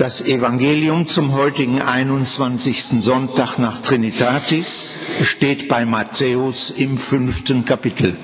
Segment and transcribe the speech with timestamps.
[0.00, 3.02] Das Evangelium zum heutigen 21.
[3.02, 8.16] Sonntag nach Trinitatis steht bei Matthäus im fünften Kapitel.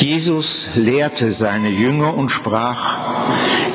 [0.00, 2.98] Jesus lehrte seine Jünger und sprach,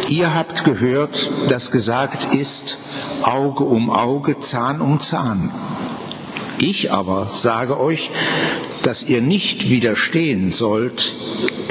[0.09, 2.80] ihr habt gehört, dass gesagt ist,
[3.21, 5.54] Auge um Auge, Zahn um Zahn.
[6.59, 8.11] Ich aber sage euch,
[8.84, 11.16] dass ihr nicht widerstehen sollt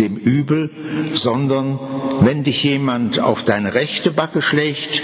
[0.00, 0.70] dem Übel,
[1.12, 1.78] sondern
[2.20, 5.02] wenn dich jemand auf deine rechte Backe schlägt,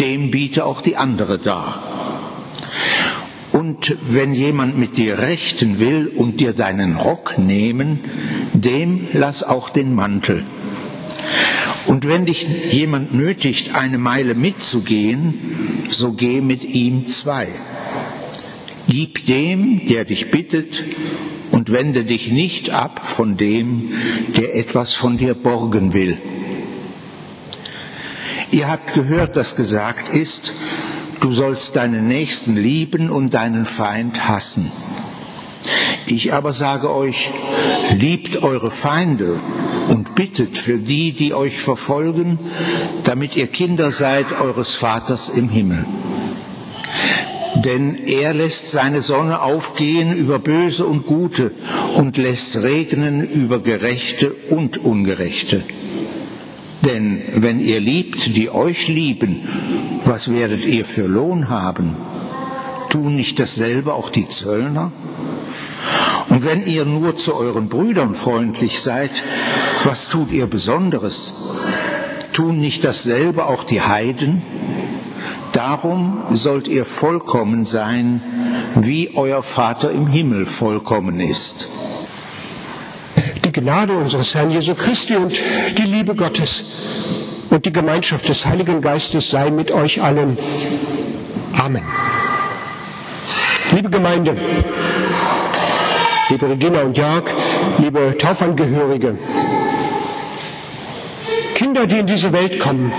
[0.00, 1.82] dem biete auch die andere dar.
[3.52, 8.00] Und wenn jemand mit dir rechten will und dir deinen Rock nehmen,
[8.52, 10.44] dem lass auch den Mantel.
[11.86, 17.48] Und wenn dich jemand nötigt, eine Meile mitzugehen, so geh mit ihm zwei.
[18.88, 20.84] Gib dem, der dich bittet,
[21.66, 23.92] und wende dich nicht ab von dem,
[24.36, 26.16] der etwas von dir borgen will.
[28.52, 30.52] Ihr habt gehört, dass gesagt ist,
[31.20, 34.70] du sollst deinen Nächsten lieben und deinen Feind hassen.
[36.06, 37.30] Ich aber sage euch,
[37.94, 39.40] liebt eure Feinde
[39.88, 42.38] und bittet für die, die euch verfolgen,
[43.02, 45.84] damit ihr Kinder seid eures Vaters im Himmel
[47.64, 51.52] denn er lässt seine Sonne aufgehen über Böse und Gute
[51.96, 55.62] und lässt regnen über Gerechte und Ungerechte.
[56.84, 59.40] Denn wenn ihr liebt, die euch lieben,
[60.04, 61.96] was werdet ihr für Lohn haben?
[62.90, 64.92] Tun nicht dasselbe auch die Zöllner?
[66.28, 69.10] Und wenn ihr nur zu euren Brüdern freundlich seid,
[69.84, 71.34] was tut ihr Besonderes?
[72.32, 74.42] Tun nicht dasselbe auch die Heiden?
[75.68, 78.22] Darum sollt ihr vollkommen sein,
[78.76, 81.68] wie euer Vater im Himmel vollkommen ist.
[83.44, 85.32] Die Gnade unseres Herrn Jesu Christi und
[85.76, 86.66] die Liebe Gottes
[87.50, 90.38] und die Gemeinschaft des Heiligen Geistes sei mit euch allen.
[91.52, 91.82] Amen.
[93.72, 94.36] Liebe Gemeinde,
[96.28, 97.24] liebe Regina und Jörg,
[97.78, 99.18] liebe Taufangehörige,
[101.56, 102.92] Kinder, die in diese Welt kommen,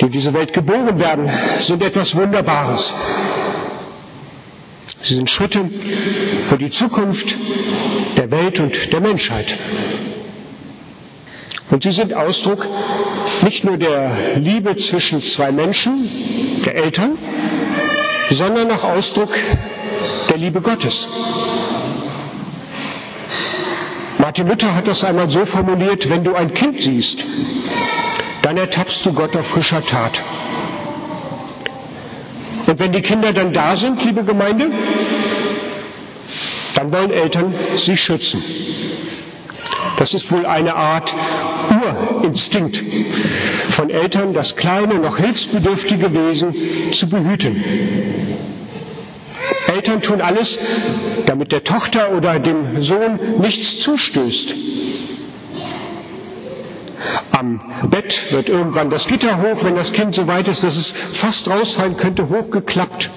[0.00, 2.94] die in diese Welt geboren werden, sind etwas Wunderbares.
[5.02, 5.70] Sie sind Schritte
[6.44, 7.34] für die Zukunft
[8.16, 9.56] der Welt und der Menschheit.
[11.70, 12.66] Und sie sind Ausdruck
[13.42, 16.08] nicht nur der Liebe zwischen zwei Menschen,
[16.64, 17.18] der Eltern,
[18.30, 19.34] sondern auch Ausdruck
[20.30, 21.08] der Liebe Gottes.
[24.18, 27.24] Martin Luther hat das einmal so formuliert, wenn du ein Kind siehst,
[28.48, 30.24] dann ertappst du Gott auf frischer Tat.
[32.66, 34.70] Und wenn die Kinder dann da sind, liebe Gemeinde,
[36.74, 38.42] dann wollen Eltern sie schützen.
[39.98, 41.14] Das ist wohl eine Art
[42.22, 42.82] Urinstinkt
[43.68, 46.54] von Eltern, das kleine, noch hilfsbedürftige Wesen
[46.92, 47.62] zu behüten.
[49.74, 50.58] Eltern tun alles,
[51.26, 54.54] damit der Tochter oder dem Sohn nichts zustößt.
[57.38, 60.90] Am Bett wird irgendwann das Gitter hoch, wenn das Kind so weit ist, dass es
[60.90, 63.10] fast rausfallen könnte, hochgeklappt.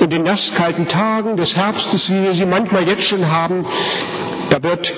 [0.00, 3.66] In den nasskalten Tagen des Herbstes, wie wir sie manchmal jetzt schon haben,
[4.50, 4.94] da wird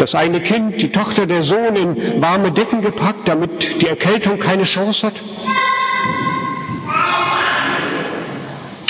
[0.00, 4.64] das eine Kind, die Tochter, der Sohn in warme Decken gepackt, damit die Erkältung keine
[4.64, 5.22] Chance hat.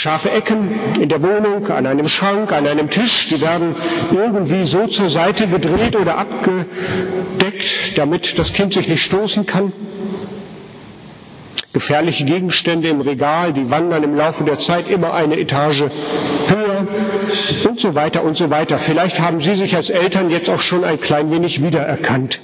[0.05, 0.69] Scharfe Ecken
[1.01, 3.75] in der Wohnung, an einem Schrank, an einem Tisch, die werden
[4.13, 9.73] irgendwie so zur Seite gedreht oder abgedeckt, damit das Kind sich nicht stoßen kann.
[11.73, 15.85] Gefährliche Gegenstände im Regal, die wandern im Laufe der Zeit immer eine Etage
[16.49, 16.87] höher
[17.67, 18.77] und so weiter und so weiter.
[18.77, 22.41] Vielleicht haben Sie sich als Eltern jetzt auch schon ein klein wenig wiedererkannt.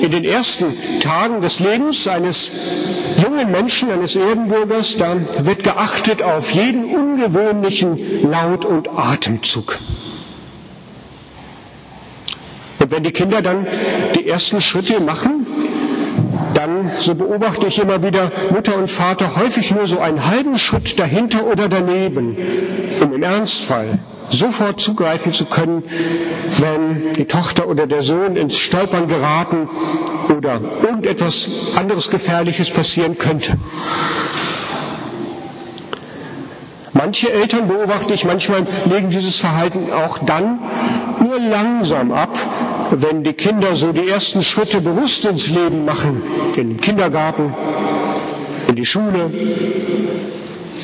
[0.00, 0.66] In den ersten
[1.00, 2.50] Tagen des Lebens eines
[3.22, 9.78] jungen Menschen, eines Erdenbürgers, da wird geachtet auf jeden ungewöhnlichen Laut und Atemzug.
[12.78, 13.66] Und wenn die Kinder dann
[14.14, 15.46] die ersten Schritte machen,
[16.54, 20.98] dann, so beobachte ich immer wieder, Mutter und Vater häufig nur so einen halben Schritt
[20.98, 22.36] dahinter oder daneben,
[23.00, 23.98] um im Ernstfall
[24.30, 25.82] sofort zugreifen zu können,
[26.58, 29.68] wenn die Tochter oder der Sohn ins Stolpern geraten
[30.36, 33.56] oder irgendetwas anderes Gefährliches passieren könnte.
[36.92, 40.60] Manche Eltern beobachte ich manchmal legen dieses Verhalten auch dann
[41.20, 42.30] nur langsam ab,
[42.90, 46.22] wenn die Kinder so die ersten Schritte bewusst ins Leben machen,
[46.56, 47.54] in den Kindergarten,
[48.68, 49.30] in die Schule,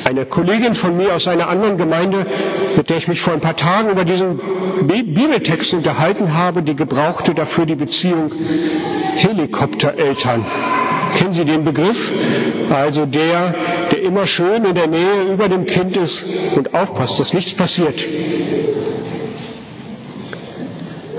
[0.04, 2.26] Eine Kollegin von mir aus einer anderen Gemeinde,
[2.76, 4.40] mit der ich mich vor ein paar Tagen über diesen
[4.82, 8.32] Bibeltext unterhalten habe, die gebrauchte dafür die Beziehung
[9.16, 10.44] Helikoptereltern.
[11.16, 12.12] Kennen Sie den Begriff?
[12.70, 13.54] Also der,
[13.92, 16.24] der immer schön in der Nähe über dem Kind ist
[16.56, 18.04] und aufpasst, dass nichts passiert.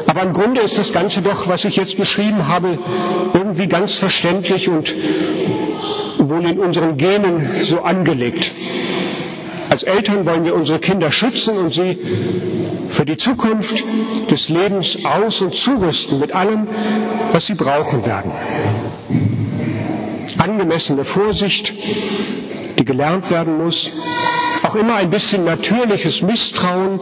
[0.08, 2.78] Aber im Grunde ist das Ganze doch, was ich jetzt beschrieben habe,
[3.34, 4.94] irgendwie ganz verständlich und
[6.18, 8.52] wohl in unseren Genen so angelegt.
[9.74, 11.98] Als Eltern wollen wir unsere Kinder schützen und sie
[12.90, 13.84] für die Zukunft
[14.30, 16.68] des Lebens aus- und zurüsten mit allem,
[17.32, 18.32] was sie brauchen werden.
[20.38, 21.74] Angemessene Vorsicht,
[22.78, 23.94] die gelernt werden muss,
[24.62, 27.00] auch immer ein bisschen natürliches Misstrauen,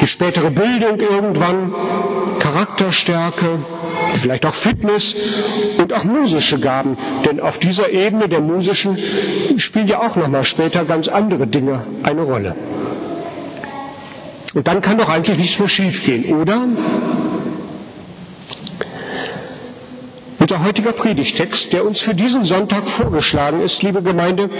[0.00, 1.72] die spätere Bildung irgendwann,
[2.40, 3.60] Charakterstärke,
[4.16, 5.14] vielleicht auch Fitness
[5.78, 6.96] und auch musische Gaben.
[7.24, 8.98] Denn auf dieser Ebene der musischen
[9.56, 12.54] spielen ja auch nochmal später ganz andere Dinge eine Rolle.
[14.54, 16.68] Und dann kann doch eigentlich nichts mehr schiefgehen, oder?
[20.38, 24.50] Unser heutiger Predigtext, der uns für diesen Sonntag vorgeschlagen ist, liebe Gemeinde,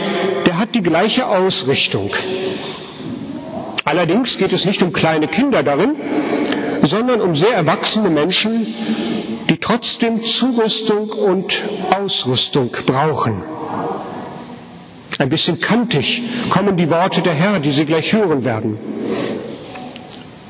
[0.47, 2.11] der hat die gleiche Ausrichtung.
[3.85, 5.97] Allerdings geht es nicht um kleine Kinder darin,
[6.83, 8.75] sondern um sehr erwachsene Menschen,
[9.73, 11.63] trotzdem Zurüstung und
[11.99, 13.43] Ausrüstung brauchen.
[15.19, 18.79] Ein bisschen kantig kommen die Worte der Herr, die Sie gleich hören werden.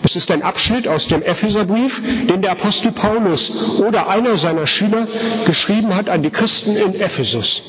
[0.03, 5.07] Es ist ein Abschnitt aus dem Epheserbrief, den der Apostel Paulus oder einer seiner Schüler
[5.45, 7.63] geschrieben hat an die Christen in Ephesus.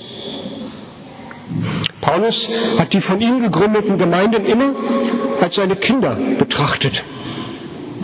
[2.02, 4.74] Paulus hat die von ihm gegründeten Gemeinden immer
[5.40, 7.04] als seine Kinder betrachtet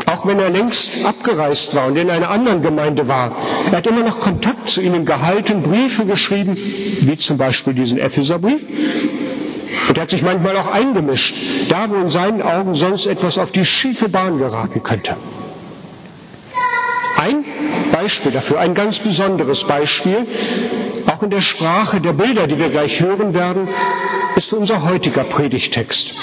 [0.09, 3.35] auch wenn er längst abgereist war und in einer anderen Gemeinde war.
[3.71, 8.67] Er hat immer noch Kontakt zu ihnen gehalten, Briefe geschrieben, wie zum Beispiel diesen Epheserbrief.
[9.87, 11.35] Und er hat sich manchmal auch eingemischt,
[11.69, 15.15] da wo in seinen Augen sonst etwas auf die schiefe Bahn geraten könnte.
[17.17, 17.45] Ein
[17.91, 20.25] Beispiel dafür, ein ganz besonderes Beispiel,
[21.07, 23.67] auch in der Sprache der Bilder, die wir gleich hören werden,
[24.35, 26.15] ist unser heutiger Predigtext.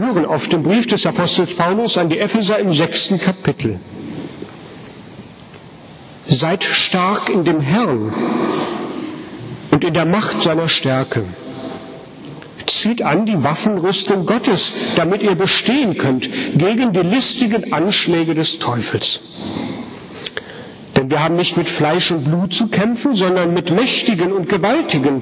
[0.00, 3.78] Wir hören auf den Brief des Apostels Paulus an die Epheser im sechsten Kapitel.
[6.26, 8.10] Seid stark in dem Herrn
[9.70, 11.24] und in der Macht seiner Stärke.
[12.66, 19.20] Zieht an die Waffenrüstung Gottes, damit ihr bestehen könnt gegen die listigen Anschläge des Teufels.
[20.96, 25.20] Denn wir haben nicht mit Fleisch und Blut zu kämpfen, sondern mit Mächtigen und Gewaltigen,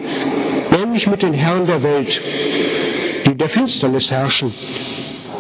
[0.79, 2.23] nämlich mit den Herren der Welt
[3.38, 4.52] der Finsternis herrschen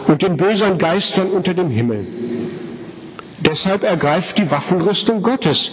[0.06, 2.06] und den bösen Geistern unter dem Himmel.
[3.40, 5.72] Deshalb ergreift die Waffenrüstung Gottes,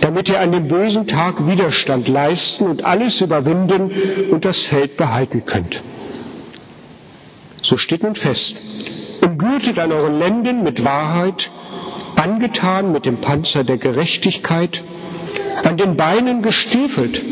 [0.00, 3.90] damit ihr an dem bösen Tag Widerstand leisten und alles überwinden
[4.30, 5.82] und das Feld behalten könnt.
[7.62, 8.56] So steht nun fest,
[9.24, 11.50] umgürtet an euren Lenden mit Wahrheit,
[12.16, 14.82] angetan mit dem Panzer der Gerechtigkeit,
[15.62, 17.22] an den Beinen gestiefelt,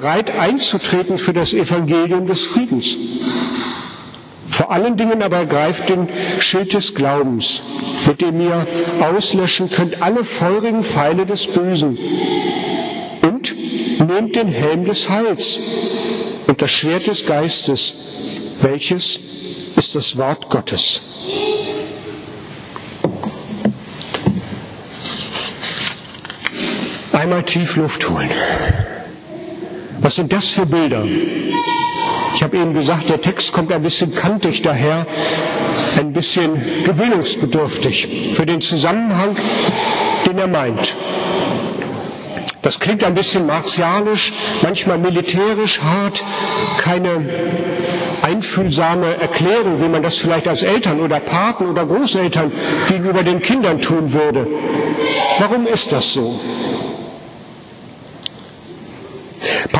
[0.00, 2.96] bereit einzutreten für das Evangelium des Friedens.
[4.48, 6.08] Vor allen Dingen aber ergreift den
[6.38, 7.62] Schild des Glaubens,
[8.06, 8.66] mit dem ihr
[9.00, 11.98] auslöschen könnt alle feurigen Pfeile des Bösen.
[13.22, 13.54] Und
[14.08, 15.58] nehmt den Helm des Heils
[16.46, 17.94] und das Schwert des Geistes,
[18.62, 19.20] welches
[19.76, 21.02] ist das Wort Gottes.
[27.12, 28.30] Einmal tief Luft holen.
[30.02, 31.04] Was sind das für Bilder?
[32.34, 35.06] Ich habe eben gesagt, der Text kommt ein bisschen kantig daher,
[35.98, 36.50] ein bisschen
[36.84, 39.36] gewöhnungsbedürftig für den Zusammenhang,
[40.26, 40.96] den er meint.
[42.62, 46.22] Das klingt ein bisschen martialisch, manchmal militärisch hart,
[46.78, 47.24] keine
[48.22, 52.52] einfühlsame Erklärung, wie man das vielleicht als Eltern oder Paten oder Großeltern
[52.88, 54.46] gegenüber den Kindern tun würde.
[55.38, 56.38] Warum ist das so?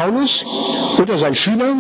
[0.01, 0.47] Paulus
[0.99, 1.75] oder sein Schüler,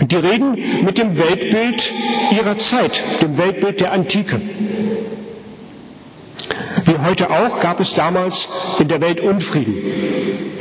[0.00, 1.92] die reden mit dem Weltbild
[2.32, 4.40] ihrer Zeit, dem Weltbild der Antike.
[6.84, 8.48] Wie heute auch gab es damals
[8.80, 9.72] in der Welt Unfrieden,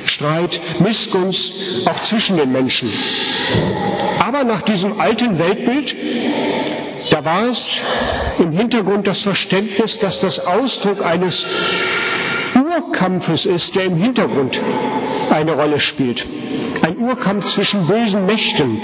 [0.06, 2.92] Streit, Missgunst, auch zwischen den Menschen.
[4.20, 5.96] Aber nach diesem alten Weltbild,
[7.10, 7.78] da war es
[8.38, 11.48] im Hintergrund das Verständnis, dass das Ausdruck eines
[12.56, 14.60] Urkampfes ist, der im Hintergrund
[15.32, 16.28] eine Rolle spielt.
[17.12, 18.82] Ein Urkampf zwischen bösen Mächten.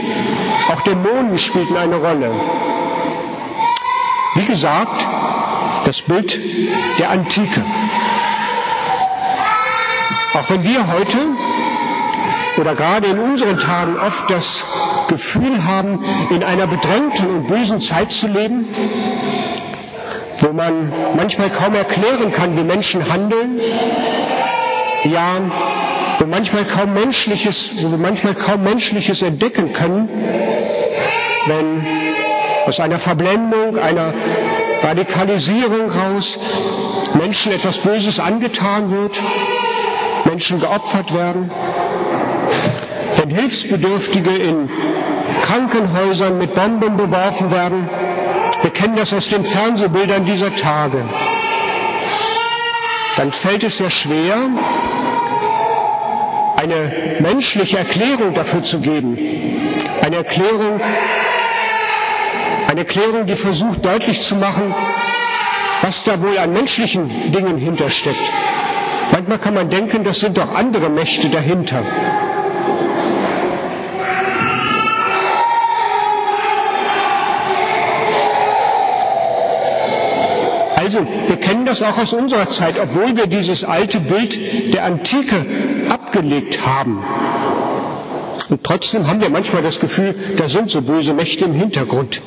[0.70, 2.32] Auch Dämonen spielten eine Rolle.
[4.36, 5.08] Wie gesagt,
[5.86, 6.38] das Bild
[7.00, 7.64] der Antike.
[10.34, 11.18] Auch wenn wir heute
[12.60, 14.66] oder gerade in unseren Tagen oft das
[15.08, 18.68] Gefühl haben, in einer bedrängten und bösen Zeit zu leben,
[20.42, 23.62] wo man manchmal kaum erklären kann, wie Menschen handeln,
[25.06, 25.38] ja,
[26.20, 30.10] wo manchmal kaum menschliches, wo wir manchmal kaum menschliches entdecken können,
[31.48, 31.86] wenn
[32.66, 34.14] aus einer Verblendung, einer
[34.84, 36.40] Radikalisierung raus
[37.14, 39.22] Menschen etwas Böses angetan wird,
[40.26, 41.50] Menschen geopfert werden,
[43.18, 44.70] wenn Hilfsbedürftige in
[45.44, 47.90] Krankenhäusern mit Bomben beworfen werden.
[48.62, 51.04] Wir kennen das aus den Fernsehbildern dieser Tage.
[53.16, 54.38] Dann fällt es sehr schwer,
[56.72, 59.18] eine menschliche Erklärung dafür zu geben.
[60.02, 60.80] Eine Erklärung,
[62.68, 64.74] eine Erklärung, die versucht deutlich zu machen,
[65.82, 68.34] was da wohl an menschlichen Dingen hintersteckt.
[69.12, 71.84] Manchmal kann man denken, das sind doch andere Mächte dahinter.
[80.88, 84.40] Also, wir kennen das auch aus unserer Zeit, obwohl wir dieses alte Bild
[84.74, 85.46] der Antike
[85.90, 87.04] abgelegt haben.
[88.48, 92.22] Und trotzdem haben wir manchmal das Gefühl, da sind so böse Mächte im Hintergrund.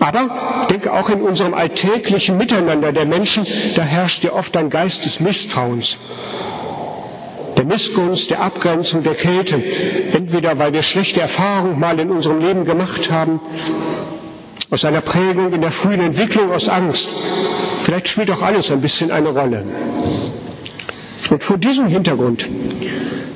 [0.00, 0.30] Aber
[0.62, 5.04] ich denke auch in unserem alltäglichen Miteinander der Menschen, da herrscht ja oft ein Geist
[5.04, 5.98] des Misstrauens,
[7.56, 9.62] der Missgunst, der Abgrenzung, der Kälte.
[10.12, 13.38] Entweder weil wir schlechte Erfahrungen mal in unserem Leben gemacht haben
[14.72, 17.10] aus einer Prägung in der frühen Entwicklung, aus Angst.
[17.82, 19.64] Vielleicht spielt auch alles ein bisschen eine Rolle.
[21.30, 22.48] Und vor diesem Hintergrund,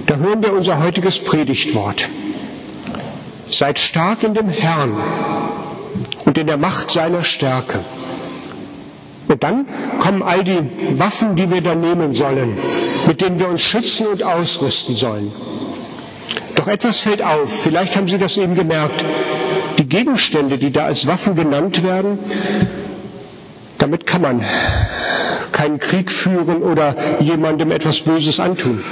[0.07, 2.09] da hören wir unser heutiges Predigtwort.
[3.51, 4.97] Seid stark in dem Herrn
[6.25, 7.85] und in der Macht seiner Stärke.
[9.29, 9.67] Und dann
[9.99, 10.61] kommen all die
[10.97, 12.57] Waffen, die wir da nehmen sollen,
[13.07, 15.31] mit denen wir uns schützen und ausrüsten sollen.
[16.55, 19.05] Doch etwas fällt auf, vielleicht haben Sie das eben gemerkt.
[19.89, 22.19] Gegenstände, die da als Waffen genannt werden,
[23.79, 24.45] damit kann man
[25.53, 28.85] keinen Krieg führen oder jemandem etwas Böses antun.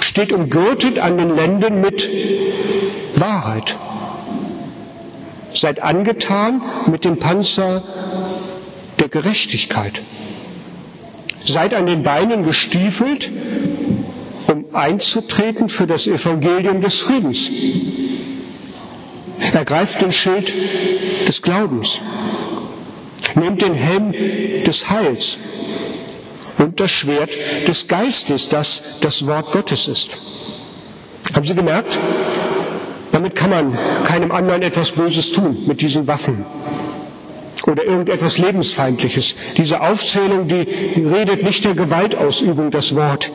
[0.00, 2.10] Steht umgürtet an den Lenden mit
[3.14, 3.78] Wahrheit.
[5.52, 7.82] Seid angetan mit dem Panzer
[9.00, 10.02] der Gerechtigkeit.
[11.44, 13.32] Seid an den Beinen gestiefelt,
[14.46, 17.50] um einzutreten für das Evangelium des Friedens.
[19.52, 20.54] Ergreift den Schild
[21.26, 22.00] des Glaubens.
[23.34, 24.12] Nehmt den Helm
[24.64, 25.38] des Heils
[26.58, 27.30] und das Schwert
[27.66, 30.18] des Geistes, das das Wort Gottes ist.
[31.34, 31.98] Haben Sie gemerkt?
[33.12, 36.44] Damit kann man keinem anderen etwas Böses tun mit diesen Waffen
[37.66, 39.36] oder irgendetwas Lebensfeindliches.
[39.56, 40.66] Diese Aufzählung, die
[40.96, 43.30] redet nicht der Gewaltausübung das Wort,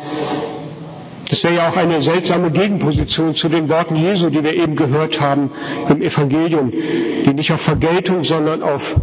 [1.34, 5.20] das wäre ja auch eine seltsame Gegenposition zu den Worten Jesu, die wir eben gehört
[5.20, 5.50] haben
[5.90, 8.98] im Evangelium, die nicht auf Vergeltung, sondern auf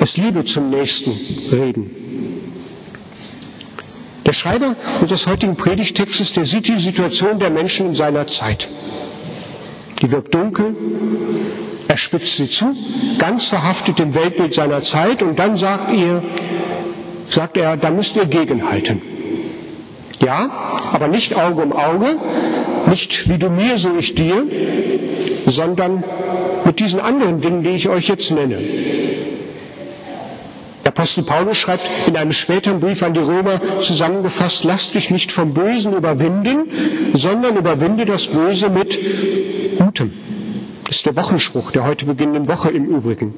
[0.00, 1.12] es Liebe zum Nächsten
[1.52, 1.90] reden.
[4.24, 8.70] Der Schreiber unseres heutigen Predigtextes, der sieht die Situation der Menschen in seiner Zeit.
[10.00, 10.74] Die wirkt dunkel,
[11.86, 12.74] er spitzt sie zu,
[13.18, 16.22] ganz verhaftet im Weltbild seiner Zeit und dann sagt, ihr,
[17.28, 19.13] sagt er, da müsst ihr gegenhalten.
[20.24, 20.50] Ja,
[20.92, 22.16] aber nicht Auge um Auge,
[22.88, 24.46] nicht wie du mir, so ich dir,
[25.46, 26.02] sondern
[26.64, 28.58] mit diesen anderen Dingen, die ich euch jetzt nenne.
[30.84, 35.32] Der Apostel Paulus schreibt in einem späteren Brief an die Römer zusammengefasst, lass dich nicht
[35.32, 36.68] vom Bösen überwinden,
[37.14, 38.98] sondern überwinde das Böse mit
[39.78, 40.12] Gutem.
[40.86, 43.34] Das ist der Wochenspruch der heute beginnenden Woche im Übrigen.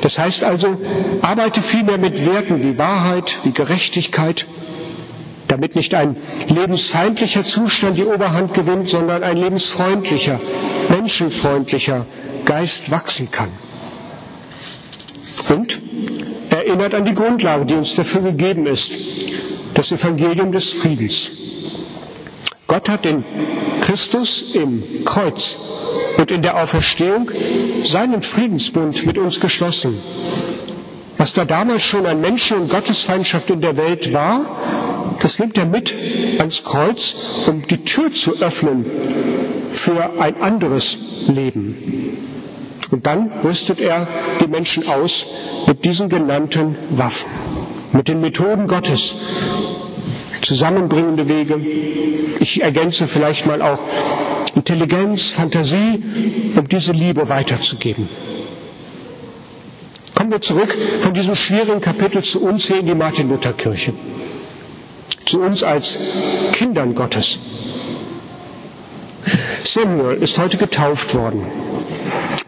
[0.00, 0.76] Das heißt also,
[1.22, 4.46] arbeite vielmehr mit Werten wie Wahrheit, wie Gerechtigkeit,
[5.48, 6.16] damit nicht ein
[6.48, 10.40] lebensfeindlicher Zustand die Oberhand gewinnt, sondern ein lebensfreundlicher,
[10.88, 12.06] menschenfreundlicher
[12.44, 13.50] Geist wachsen kann.
[15.48, 15.80] Und
[16.50, 18.92] erinnert an die Grundlage, die uns dafür gegeben ist,
[19.74, 21.32] das Evangelium des Friedens.
[22.66, 23.24] Gott hat in
[23.82, 25.58] Christus im Kreuz
[26.16, 27.30] und in der Auferstehung
[27.82, 30.00] seinen Friedensbund mit uns geschlossen.
[31.18, 34.40] Was da damals schon an Menschen- und Gottesfeindschaft in der Welt war,
[35.20, 35.94] das nimmt er mit
[36.38, 37.14] ans Kreuz,
[37.46, 38.84] um die Tür zu öffnen
[39.72, 41.76] für ein anderes Leben.
[42.90, 44.06] Und dann rüstet er
[44.40, 45.26] die Menschen aus
[45.66, 47.28] mit diesen genannten Waffen,
[47.92, 49.14] mit den Methoden Gottes,
[50.42, 51.58] zusammenbringende Wege.
[52.40, 53.82] Ich ergänze vielleicht mal auch
[54.54, 56.02] Intelligenz, Fantasie,
[56.54, 58.08] um diese Liebe weiterzugeben.
[60.14, 63.92] Kommen wir zurück von diesem schwierigen Kapitel zu uns hier in die Martin-Luther-Kirche.
[65.24, 65.98] Zu uns als
[66.52, 67.38] Kindern Gottes.
[69.64, 71.46] Samuel ist heute getauft worden.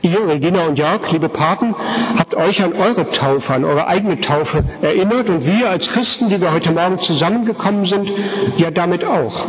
[0.02, 1.74] Ihr, Regina und Jörg, liebe Paten,
[2.16, 6.40] habt euch an eure Taufe, an eure eigene Taufe erinnert und wir als Christen, die
[6.40, 8.12] wir heute Morgen zusammengekommen sind,
[8.56, 9.46] ja damit auch.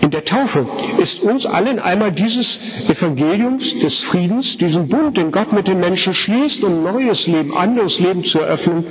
[0.00, 0.66] In der Taufe
[0.98, 2.58] ist uns allen einmal dieses
[2.88, 8.00] Evangeliums des Friedens, diesen Bund, den Gott mit den Menschen schließt, um neues Leben, anderes
[8.00, 8.86] Leben zu eröffnen,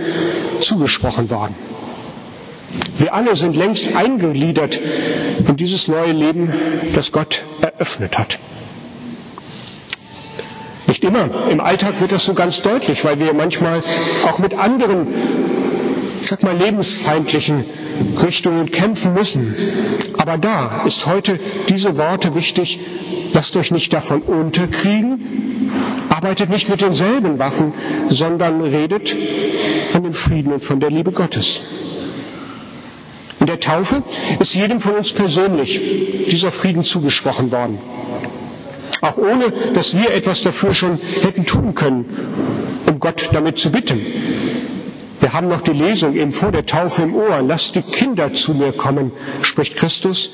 [0.61, 1.55] zugesprochen worden.
[2.97, 4.79] Wir alle sind längst eingegliedert
[5.47, 6.51] in dieses neue Leben,
[6.93, 8.39] das Gott eröffnet hat.
[10.87, 11.47] Nicht immer.
[11.49, 13.83] Im Alltag wird das so ganz deutlich, weil wir manchmal
[14.27, 15.07] auch mit anderen,
[16.21, 17.65] ich sag mal, lebensfeindlichen
[18.21, 19.55] Richtungen kämpfen müssen.
[20.17, 21.39] Aber da ist heute
[21.69, 22.79] diese Worte wichtig.
[23.33, 25.71] Lasst euch nicht davon unterkriegen.
[26.09, 27.73] Arbeitet nicht mit denselben Waffen,
[28.09, 29.15] sondern redet
[29.91, 31.61] von dem Frieden und von der Liebe Gottes.
[33.53, 34.01] Der Taufe
[34.39, 35.79] ist jedem von uns persönlich
[36.27, 37.77] dieser Frieden zugesprochen worden.
[39.01, 42.05] Auch ohne, dass wir etwas dafür schon hätten tun können,
[42.87, 44.03] um Gott damit zu bitten.
[45.19, 47.43] Wir haben noch die Lesung eben vor der Taufe im Ohr.
[47.47, 49.11] Lasst die Kinder zu mir kommen,
[49.43, 50.31] spricht Christus.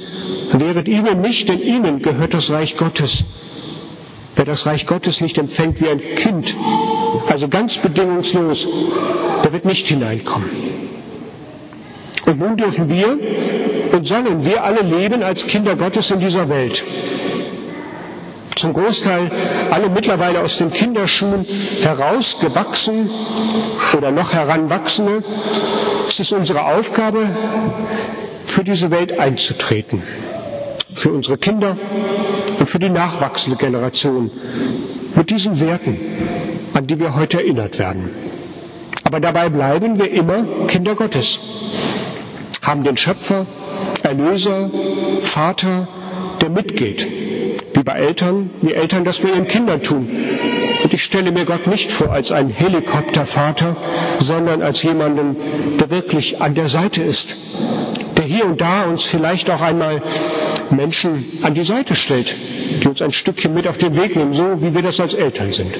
[0.53, 3.25] Wäret ihnen nicht, denn ihnen gehört das Reich Gottes.
[4.38, 6.55] Wer das Reich Gottes nicht empfängt wie ein Kind,
[7.27, 8.65] also ganz bedingungslos,
[9.43, 10.88] der wird nicht hineinkommen.
[12.29, 13.17] Und nun dürfen wir
[13.91, 16.86] und sollen wir alle leben als Kinder Gottes in dieser Welt
[18.59, 19.31] zum Großteil
[19.71, 21.45] alle mittlerweile aus den Kinderschuhen
[21.81, 23.09] herausgewachsen
[23.98, 25.24] oder noch heranwachsende.
[26.07, 27.27] Es ist unsere Aufgabe,
[28.45, 30.03] für diese Welt einzutreten.
[30.93, 31.77] Für unsere Kinder
[32.59, 34.29] und für die nachwachsende Generation.
[35.15, 35.98] Mit diesen Werten,
[36.74, 38.09] an die wir heute erinnert werden.
[39.05, 41.39] Aber dabei bleiben wir immer Kinder Gottes.
[42.69, 43.47] Haben den Schöpfer,
[44.03, 44.69] Erlöser,
[45.23, 45.88] Vater,
[46.39, 47.07] der mitgeht
[47.73, 50.07] wie bei Eltern, wie Eltern das bei ihren Kindern tun.
[50.84, 53.75] Und ich stelle mir Gott nicht vor als einen Helikoptervater,
[54.19, 55.36] sondern als jemanden,
[55.79, 57.38] der wirklich an der Seite ist,
[58.17, 60.03] der hier und da uns vielleicht auch einmal
[60.69, 62.38] Menschen an die Seite stellt,
[62.84, 65.53] die uns ein Stückchen mit auf den Weg nehmen, so wie wir das als Eltern
[65.53, 65.75] sind.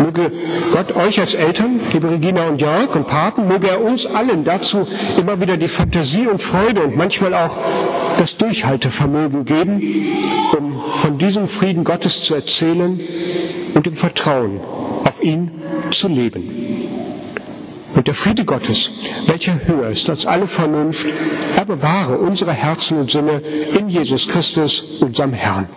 [0.00, 0.32] Möge
[0.72, 4.86] Gott euch als Eltern, liebe Regina und Jörg und Paten, möge er uns allen dazu
[5.18, 7.56] immer wieder die Fantasie und Freude und manchmal auch
[8.18, 9.82] das Durchhaltevermögen geben,
[10.56, 12.98] um von diesem Frieden Gottes zu erzählen
[13.74, 14.60] und im Vertrauen
[15.04, 15.50] auf ihn
[15.90, 16.88] zu leben.
[17.94, 18.92] Und der Friede Gottes,
[19.26, 21.06] welcher höher ist als alle Vernunft,
[21.56, 23.42] er bewahre unsere Herzen und Sinne
[23.78, 25.68] in Jesus Christus, unserem Herrn.